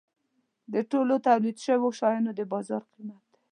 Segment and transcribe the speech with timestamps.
[0.73, 3.39] د ټولو تولید شوو شیانو د بازار قیمت دی.